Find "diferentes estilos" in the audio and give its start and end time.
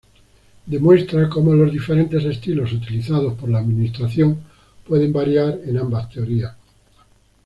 1.71-2.73